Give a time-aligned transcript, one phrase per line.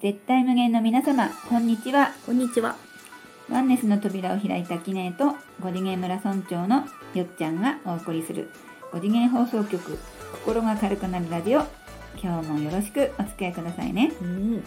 [0.00, 2.76] 絶対無限の皆様こんにちはこんにちは。
[3.50, 8.48] ワンネスの扉を開いた記念と五次元村村長のよっちゃんがお送りする
[8.92, 9.98] 五次元放送局
[10.32, 11.60] 心が軽くなるラジオ
[12.16, 14.64] 今日もよろしくお付き合いくださいねうん。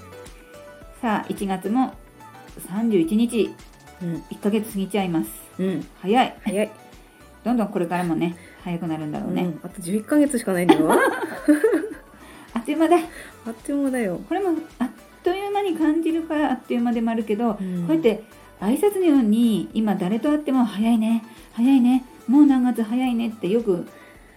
[1.01, 1.95] さあ1月も
[2.69, 3.55] 31日
[4.03, 4.15] うん。
[4.29, 5.87] 1ヶ月過ぎちゃいますうん。
[5.99, 6.84] 早い早い。
[7.45, 9.59] どんどんこれからもね早くなるんだろうね、うん。
[9.63, 10.91] あと11ヶ月しかないんだよ。
[10.91, 10.97] あ
[12.55, 12.99] あっという間だっ
[13.63, 14.19] という間だよ。
[14.27, 14.89] これもあっ
[15.23, 18.23] という間に感じるからあっという間でもあるけど、こうんうやって
[18.59, 23.85] 挨拶のように今誰と会っても早いね早いねもう何月早いねってよく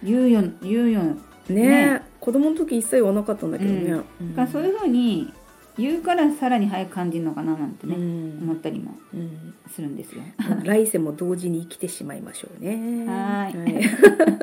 [0.03, 1.15] 言うよ言うよ、ね
[1.49, 3.91] え、ね子供の時一切言わなかったんだけどね。
[3.91, 4.03] だか
[4.41, 5.33] らそういうふうに
[5.79, 9.53] 言うからさらに早く感じるのかななんてね、うん思ったりもうん。
[9.69, 10.21] するんですよ。
[10.63, 13.05] 来世も同時に生きてしまいましょうね。
[13.05, 13.89] はーいい。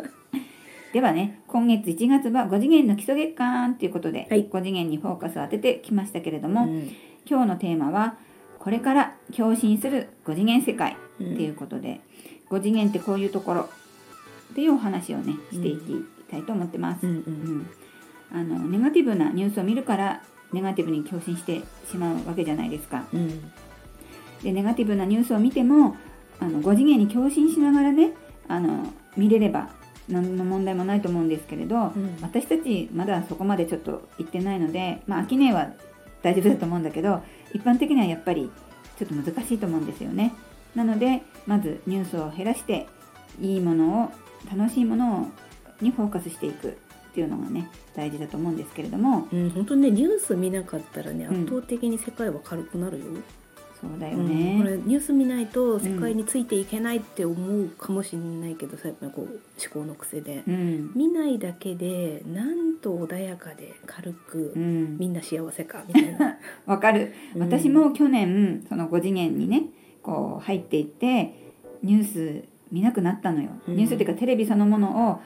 [0.93, 6.91] ではね今月1月は5次元の基礎月間ということで、はい5次元にフォーカスを当ててきましたけれども、うん
[7.29, 8.17] 今日のテーマは
[8.61, 12.01] これから共振する5次元世界うんっていうことで、
[12.51, 13.69] 5次元ってこういうところ
[14.53, 17.07] っていうお話をねしていきたいと思ってます。
[17.07, 17.23] うんう。
[17.27, 17.67] うんん
[18.33, 20.23] あのネガティブなニュースを見るから
[20.57, 23.05] ネガティブに共振してしまうわけじゃないですか。
[23.13, 23.53] うん。
[24.43, 25.97] でネガティブなニュースを見ても
[26.41, 28.13] あの5次元に共振しながらね
[28.49, 29.71] あの見れれば
[30.09, 35.73] 何の問題もないと思うんですけれど、うん私たちまだそこまでちょっと行ってないのでまあ秋音は
[36.23, 38.51] 大丈夫だと思うんだけど一般的にはやっぱり
[38.99, 40.35] ちょっと難しいと思うんですよね。
[40.75, 42.87] なのでまずニュースを減らして
[43.41, 45.27] いいものを楽しいものを
[45.81, 46.79] にフォーカスしていく
[47.17, 49.27] っていうのがね大事だと思うんですけれども。
[49.33, 51.43] うん、本当にねニュース見なかったらねうん。
[51.45, 53.05] 圧倒的に世界は軽くなるよ。
[53.81, 54.63] そうだようんね。
[54.63, 59.41] これニュース見ないと世界についていけないって思うかもしれないけどさやっぱりこう思
[59.73, 60.93] 考の癖で、うん。
[60.95, 64.99] 見ないだけでなんと穏やかで軽く、うん。
[64.99, 66.37] みんな幸せかみたいな。
[66.67, 67.15] わかる。
[67.35, 67.41] うん。
[67.41, 69.71] 私も去年その5次元にね
[70.03, 71.33] こう入っていって
[71.83, 72.05] ニュー
[72.43, 73.77] ス見なくなったのよ、うん。
[73.77, 75.21] ニュースっていうかテレビそのものを、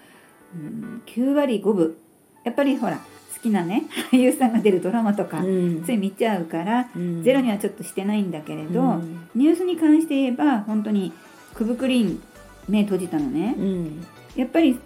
[0.54, 1.96] うん、9割5分。
[2.44, 5.82] やっぱりほら好きなね 俳優さんが出るドラマとか、うん。
[5.84, 7.22] つい見ちゃうから、うん。
[7.22, 9.20] ゼロにはちょっとしてないんだけれど、うん。
[9.34, 11.12] ニュースに関して言えば本当に
[11.54, 12.22] くぶくりん
[12.68, 14.06] 目閉じたのね、うん。
[14.36, 14.78] やっぱり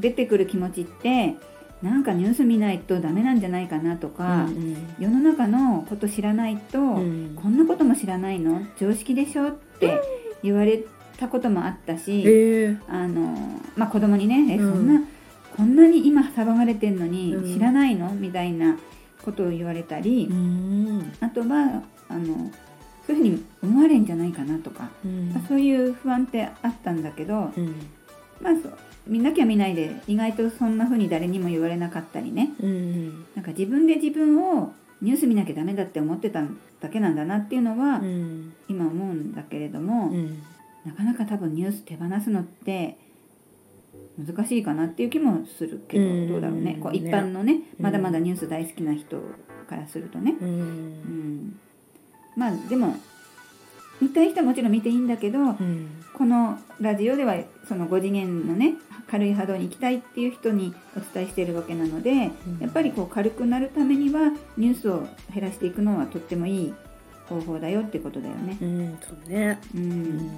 [0.00, 1.34] 出てくる気持ちって
[1.82, 7.32] なんかニュース見ないとダメなんじゃないかなとか、うん世の中のこと知らないと、うん。
[7.34, 8.62] こんなことも知らないの？
[8.78, 9.48] 常識でしょ？
[9.48, 10.00] って
[10.42, 10.84] 言われ
[11.22, 12.76] たこともあったし、へえ。
[12.88, 13.36] あの
[13.76, 14.72] まあ、子供にね「えうん。
[14.72, 15.00] そんな、
[15.56, 17.54] こんなに今騒がれてんのにうん。
[17.54, 18.76] 知らないの?」みたいな
[19.24, 21.12] ことを言われたり、うん。
[21.20, 22.50] あとはあの
[23.06, 25.30] そういうふうに思われんじゃないかなとか、うん。
[25.32, 27.74] まあそういう不安ってあったんだけど、うん。
[28.42, 28.72] まあ、そう
[29.06, 32.50] 見なきゃ見ないで意外とそんなふうに誰にも言われなかったりね。
[32.60, 33.24] うん。
[33.36, 36.44] なんか自分で自分をニュース見なきゃダメだって思ってた
[36.80, 38.52] だけなんだなっていうのは、うん。
[38.68, 40.38] 今思うんだけれども、うん
[40.84, 42.98] なかなか多分ニュース手放すのって
[44.18, 46.28] 難しいかなっていう気もするけど、うん。
[46.28, 46.78] どうだろうね。
[46.80, 47.82] こうね一般のねう。
[47.82, 49.20] んまだまだニュース大好きな人
[49.68, 50.50] からするとね、ううん。
[51.48, 51.60] ん、
[52.36, 52.96] まあでも
[54.00, 55.88] 見たい人はもちろん見ていいんだけど、うん。
[56.12, 57.36] このラジオでは
[57.68, 58.74] その5次元のね
[59.08, 62.58] 軽い波動に行きたいっていう人にお伝えしているわけなので、うん。
[62.60, 66.74] やっぱりこう軽くなるためにはニュースを減らしていくのはとってもいい
[67.40, 68.56] 方法だよってことだよね。
[68.60, 69.58] うんそうね。
[69.74, 70.16] ううん。
[70.18, 70.30] ん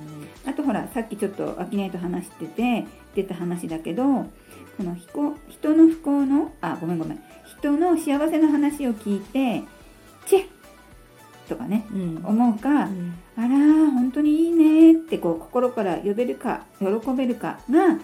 [0.46, 4.28] あとほらさっきちょっとアキネイと話してて出た話だけどこ
[4.80, 7.20] の人人の不幸のあごめんごめん。
[7.58, 9.62] 人の幸せの話を聞いて
[10.26, 10.46] チェッ
[11.48, 12.22] とかねうん。
[12.24, 13.14] 思うか、うん。
[13.36, 17.98] あらー本当にいいねってこう心から呼べるか喜べるかが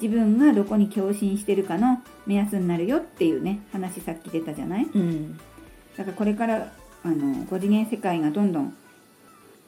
[0.00, 4.84] 自分がどこに共振してるかの目安になるよっていうね話さっき出たじゃない？
[4.84, 5.36] うん。
[5.96, 6.72] だからこれから
[7.06, 8.76] あの5次元世界がどんどん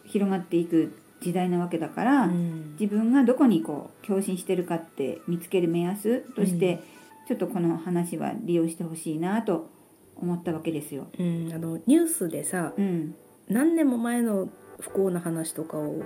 [0.05, 2.77] 広がっていく時代なわけだから、うん。
[2.79, 6.83] 自分がどこにこう共振してるかって見つける目安として、
[7.27, 9.69] ちょっとこの話は利用してほしいなと
[10.17, 11.09] 思ったわけですよ。
[11.19, 13.15] うん、あのニュースでさうん、
[13.49, 14.49] 何年も前の
[14.81, 16.03] 不幸な話とかを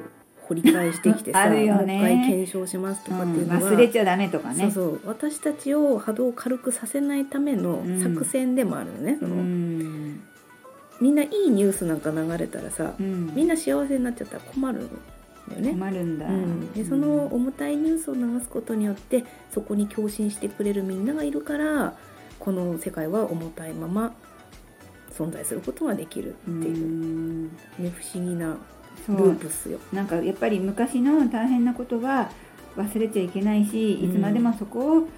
[0.48, 4.64] 掘り返してきてさ ねもう一回検証しますとかっていうのは、忘れちゃダメとかね。
[4.64, 5.00] そうそう。
[5.04, 8.02] 私たちを波動を軽くさせないためのうん。
[8.02, 10.01] 作戦でもあるのね、そのうん
[11.02, 13.34] みんないいニュースなんか流れたらさうん。
[13.34, 14.88] みんな幸せになっちゃったら困るん
[15.48, 15.70] だよね。
[15.72, 16.26] 困るんだ。
[16.26, 21.94] うん、でその重たいニュースを流すことによってそこに共振してくれるみんながいるから
[22.38, 24.14] この世界は重たいまま
[25.12, 27.44] 存在することができるってういう、ん。
[27.48, 28.56] ね、不思議な
[29.08, 29.80] ループっすよ。
[29.92, 32.30] なんかやっぱり昔の大変なことは
[32.76, 35.08] 忘れちゃいけないしいつまでもそこを、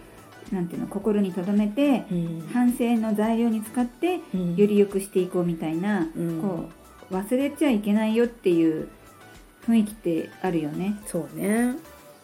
[0.52, 2.48] なんていうの心に留めてうん。
[2.52, 4.56] 反省の材料に使ってうん。
[4.56, 6.40] より良くしていこうみたいな、うん。
[6.40, 6.68] こ
[7.10, 8.88] う忘れちゃいけないよっていう
[9.66, 10.96] 雰囲気ってあるよね。
[11.06, 11.76] そうね。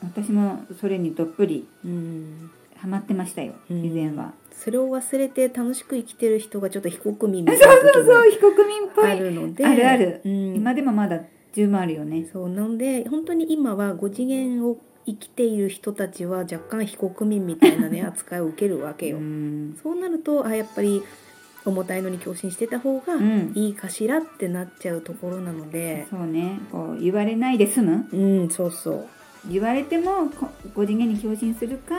[0.03, 2.51] 私もそれにどっぷりうん。
[2.77, 3.85] ハマってましたようん。
[3.85, 9.67] 以前は、それを忘れて楽しく生きてる人がちょっと非国民みたいそうな時もそうそう非国民っぽあいるので。
[9.67, 10.21] あるある。
[10.25, 10.55] うん。
[10.55, 11.21] 今でもまだ
[11.53, 12.27] 十分あるよね。
[12.33, 19.19] そうなので本当に今は5次元を生きている人たちは若干非国民みたいなね扱いを受けるわけよ。
[19.19, 19.79] うん。
[19.83, 21.03] そうなるとあやっぱり
[21.65, 23.53] 重たいのに共振してた方がうん。
[23.55, 26.61] いいかしらってなっちゃうところなので、そうね。
[26.71, 28.09] こう言われないで済む。
[28.13, 29.07] うん、そうそう、
[29.51, 31.95] 言われてもこ5次元に共振するか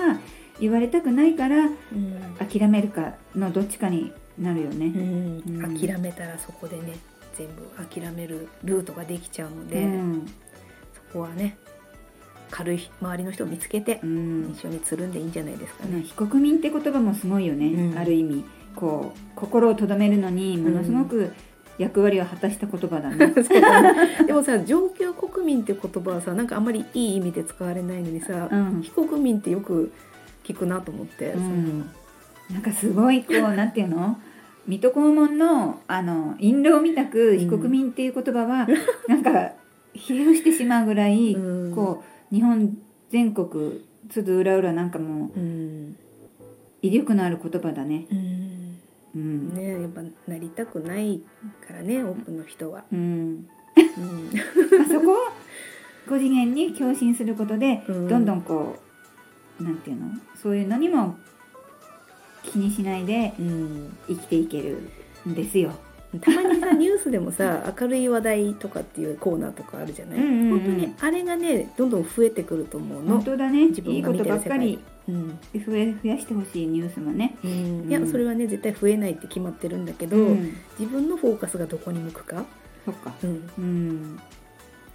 [0.59, 2.35] 言われたくないからうん。
[2.39, 4.87] 諦めるかのどっちかになるよね。
[4.87, 5.63] うん。
[5.63, 5.77] うん。
[5.77, 6.97] 諦めたらそこでね
[7.37, 10.27] 全部諦めるルートができちゃうので、うん。
[10.93, 11.57] そこはね
[12.51, 14.51] 軽い周りの人を見つけてうん。
[14.53, 16.03] 一緒につるんでいいんじゃないですかね。
[16.03, 17.97] 非国民って言葉もすごいよね、うん。
[17.97, 18.43] ある意味。
[18.75, 21.33] こう心をとどめるのにものすごく
[21.77, 23.17] 役割を果たした言葉だね。
[23.33, 24.25] だね。
[24.27, 28.81] でもさ上級国民って言葉はさなんかあんまりいい意味で使われないのにさ、うん。
[28.81, 29.91] 非国民ってよく
[30.43, 31.89] 聞くなと思って、うん。
[32.51, 34.17] なんかすごいこう なんていうの？
[34.67, 38.67] 水戸黄門のあの印籠みたく非国民っていう言葉は、
[39.07, 39.53] なんか
[39.93, 41.75] 比喩してしまうぐらい、うん。
[41.75, 42.77] こう日本
[43.09, 45.97] 全国津々浦々なんかもううん
[46.81, 48.07] 威力のある言葉だね。
[48.11, 48.79] うん。
[49.15, 49.53] うん。
[49.53, 51.21] ねやっぱなりたくない
[51.67, 52.83] からね多くの人は。
[52.91, 54.31] うん、うん。
[54.81, 55.17] あそこを
[56.07, 58.07] 5次元に共振することで、うん。
[58.07, 58.79] どんどんこ
[59.59, 60.07] うなんていうの？
[60.35, 61.17] そういうのにも
[62.43, 63.97] 気にしないでうん。
[64.07, 64.79] 生きていける
[65.29, 65.73] んですよ。
[66.19, 70.59] たまにさニュースでもさ明るい話題とかっていうコーナーとかあるじゃない、うんうんうん。
[70.59, 73.15] 本当にあれがねどんどん増えてくると思うの。
[73.15, 73.23] 本。
[73.23, 73.67] 当だね。
[73.67, 75.39] 自分がいいこと見てる世界ばっかりうん。
[75.53, 77.37] 増え増やしてほしいニュースもね。
[77.43, 77.89] うん。
[77.89, 80.57] いやそれはね絶対増えないって決まってるんだけど、うん。
[80.77, 82.43] 自分のフォーカスがどこに向くか、
[82.85, 83.13] そっか。
[83.23, 84.19] うん、うん。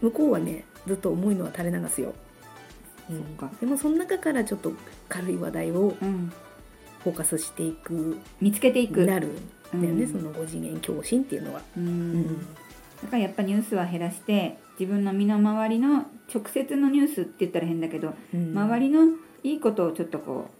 [0.03, 2.15] 向こうはねずっと重いのは垂れ流すよ、
[3.09, 3.17] うん。
[3.17, 3.51] そっか。
[3.59, 4.73] でもその中からちょっと
[5.09, 6.31] 軽い話題をうん。
[7.03, 8.17] フォーカスしていく。
[8.41, 9.07] 見つけていく。
[9.07, 9.29] なる。
[9.29, 9.31] ん
[9.73, 11.61] だよね、うんその5次元共振っていうのは。
[11.77, 11.81] う。
[11.81, 12.47] うん
[13.03, 19.05] だからやっぱニュースは減らして自分の身の回りの直接のニュースって言ったら変だけど、うん周りの
[19.43, 20.51] いいことをちょっとこ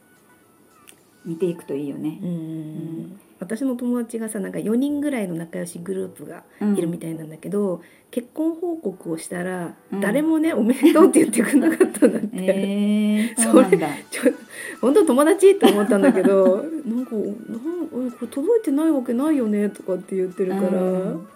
[1.25, 2.27] う見ていくといいよねう。
[2.27, 12.29] ん私の友達がさなんか4人ぐらいの仲良しグループがいるみたいなんだけど、結婚報告をしたら、うん誰もね「おめでとう」って言ってくれなかったんだって。
[12.33, 13.89] えー、そうなんだ。
[14.11, 14.33] ちょ
[14.81, 21.27] 本当友達って思ったんだけど なんかなんこれ届いてないわけないよねとかって言ってるから、うん。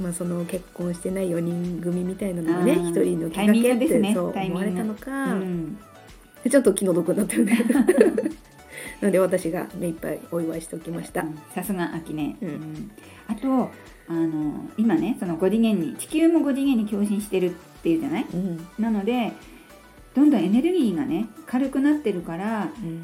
[0.00, 5.76] まあその結婚してない4人組みたいなのがねうん一人のきっかけって、ねそう思われたのか、うん。
[6.44, 7.64] でちょっと気の毒だったよね。
[9.00, 12.48] なので私が目いっぱいお祝いしておきました、うんさすが秋ね、うん。
[12.48, 12.90] うん。
[13.28, 13.70] あと
[14.08, 17.52] あの今ねその5次元に地球も5次元に共振してるっ
[17.82, 18.26] ていうじゃない？
[18.32, 18.66] うん。
[18.78, 19.32] なので
[20.14, 23.02] どんどんエネルギーがね軽くなってるからうん。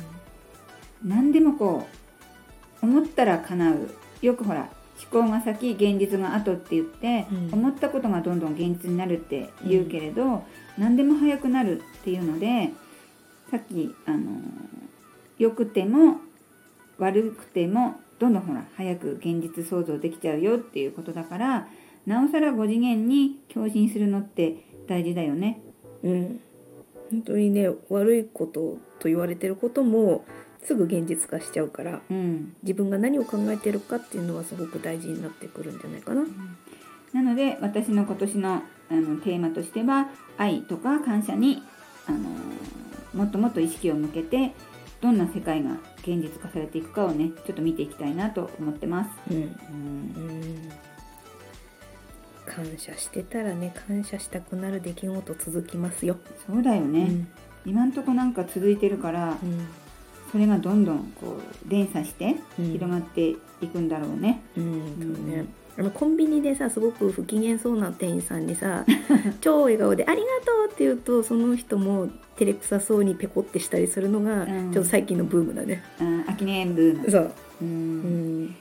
[1.05, 1.87] 何でもこ
[2.83, 3.91] う思ったら叶う。
[4.23, 4.71] よくほら
[5.13, 7.55] 思考が先現実が後って言って、うん。
[7.55, 10.45] 思ったことがどんどん現実になるって言うけれど、
[10.79, 12.71] 何でも早くなるっていうので
[13.51, 14.41] さっきあの
[15.39, 16.21] 良くても
[16.99, 21.69] 悪くてもどんどんほら早く現実想像できちゃうよっていうことだから
[22.07, 24.57] なおさら5次元に共振するのって
[24.87, 25.63] 大事だよね。
[26.03, 26.41] うん
[27.15, 30.25] 本当にね悪いことと言われてることも
[30.65, 36.25] すぐ現実化しちゃうからうん、自分が何を考えてるかっていうのはすごく大事になってくるんじゃないかな。
[37.13, 41.63] なので私の今年のあのテーマとしては愛とか感謝に、
[42.07, 42.19] あの
[43.15, 44.53] もっともっと意識を向けて
[45.01, 49.11] どんな世界が現実化されていくかをねちょっと見ていきたいなと思ってます。
[49.31, 50.94] うんうんうん
[52.47, 56.17] 感謝してたらね感謝したくなる出来事続きますよ。
[56.47, 57.29] そうだよね、うん。
[57.67, 59.37] 今んとこなんか続いてるから
[60.31, 62.73] それがどんどんこう連鎖してうん。
[62.73, 63.37] 広がってい
[63.73, 64.43] くんだろうね。
[64.57, 65.17] うんうん。
[65.17, 65.47] そうね。
[65.77, 68.85] あのコンビニでさすごく不機嫌そうな店員さんにさ
[69.41, 74.73] 超笑顔で「ありがとう」って言うとその人も照れくさそうにペコってしたりするのが、うん。
[74.73, 75.83] ちょっと最近のブームだね。
[75.99, 77.33] あ秋音ブーム、そう、
[77.63, 78.55] う、うんん。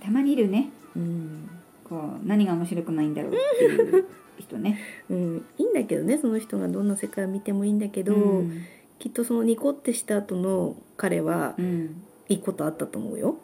[0.00, 0.70] たまにいるね。
[0.94, 1.48] うん
[1.88, 4.04] こう何が面白くないんだろうっていう
[4.38, 4.78] 人ね。
[5.10, 8.62] うん、いいんだけどねその人がどんな世界を見てもいいんだけど、うん。
[8.98, 12.02] きっとそのニコってした後の彼はうん。
[12.28, 13.38] いいことあったと思うよ。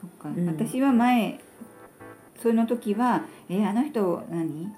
[0.00, 0.46] そっか、うん。
[0.46, 1.40] 私は前
[2.42, 4.72] その時は「えーあの人何？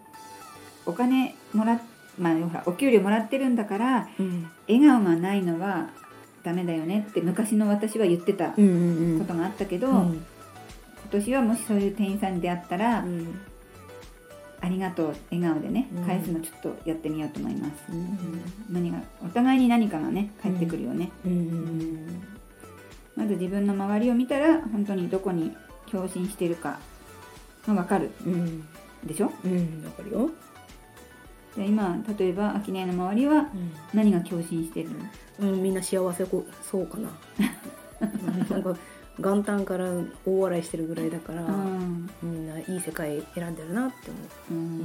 [0.87, 1.81] お金もらっ
[2.19, 4.47] まあほらお給料もらってるんだからうん。
[4.69, 5.91] 笑顔がないのは
[6.45, 9.95] ダメだよねって昔の私は言ってたことがあったけど、うん。
[9.95, 10.32] 今
[11.13, 13.41] 年はもしそういう店員さんに出会ったら、うん。
[14.65, 16.05] ありがとう笑顔でねうん。
[16.05, 18.41] 返すのちょっとやってみようと思います、うん
[18.71, 21.11] 何がお互いに何かがね返ってくるよね、
[23.17, 25.57] まず自分の周りを見たら本当にどこに
[25.91, 26.79] 共振してるか
[27.67, 28.13] が分かる。
[28.25, 28.65] うん。
[29.05, 29.33] でしょ？
[29.45, 30.31] うんわかるよ。
[31.57, 33.49] で今例えば秋音の周りは
[33.93, 34.91] 何が共振してる
[35.41, 37.11] うんみんな幸せこそうかな。
[38.49, 38.77] なんか
[39.19, 39.87] 元旦から
[40.25, 42.11] 大笑いしてるぐらいだからうん。
[42.23, 44.19] みんないい世界選んでるなって思
[44.51, 44.55] う。
[44.55, 44.81] ん。
[44.81, 44.83] う、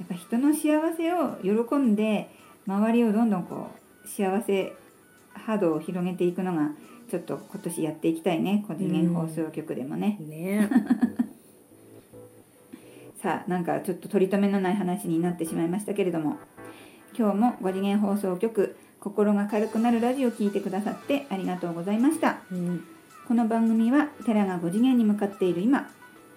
[0.00, 2.30] やっぱ人の幸せを喜んで
[2.66, 3.70] 周りをどんどんこ
[4.04, 4.72] う幸せ
[5.32, 6.72] 波動を広げていくのが
[7.10, 8.64] ちょっと今年やっていきたいね。
[8.68, 10.68] 個次元放送局でもね、ね。
[13.22, 16.36] さあなんかちょっと取り留めのない話になってしまいましたけれども。
[17.16, 22.38] 今日も5次元放送局心が軽くなるラジオを聞いてくださってありがとうございました。
[22.50, 22.84] うん
[23.32, 25.88] この番組は寺が5次元に向かっている今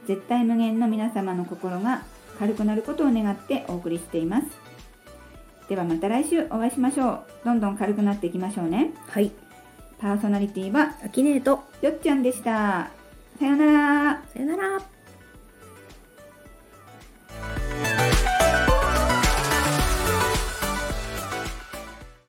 [0.08, 2.06] 絶対無限の皆様の心が
[2.40, 4.48] 軽くなることを願ってお送りしています。
[5.68, 7.24] ではまた来週お会いしましょう。
[7.44, 8.94] どんどん軽くなっていきましょうね。
[9.10, 9.34] はい。
[10.00, 11.66] パーソナリティはアキネート。
[11.82, 12.90] よっちゃんでした。
[13.40, 14.24] さようなら。
[14.34, 14.95] さよなら